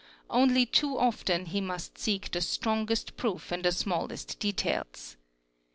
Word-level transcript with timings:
Only 0.31 0.65
too 0.65 0.97
often 0.97 1.45
he 1.45 1.61
must 1.61 1.95
seek 1.99 2.31
the— 2.31 2.41
strongest 2.41 3.17
proof 3.17 3.51
in 3.51 3.61
the 3.61 3.71
smallest 3.71 4.39
details. 4.39 5.15